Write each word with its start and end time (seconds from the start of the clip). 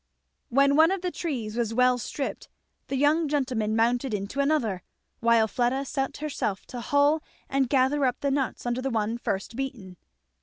When 0.49 0.75
one 0.75 0.89
of 0.89 1.03
the 1.03 1.11
trees 1.11 1.55
was 1.55 1.75
well 1.75 1.99
stripped 1.99 2.49
the 2.87 2.95
young 2.95 3.27
gentleman 3.27 3.75
mounted 3.75 4.15
into 4.15 4.39
another, 4.39 4.81
while 5.19 5.47
Fleda 5.47 5.85
set 5.85 6.17
herself 6.17 6.65
to 6.73 6.79
hull 6.81 7.21
and 7.47 7.69
gather 7.69 8.03
up 8.05 8.19
the 8.21 8.31
nuts 8.31 8.65
under 8.65 8.81
the 8.81 8.89
one 8.89 9.19
first 9.19 9.55
beaten. 9.55 9.97